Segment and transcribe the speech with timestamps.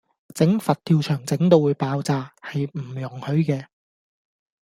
[0.33, 3.67] 整佛跳牆整到會爆炸，係唔容許嘅